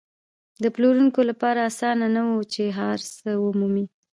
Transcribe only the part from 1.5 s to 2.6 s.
اسانه نه وه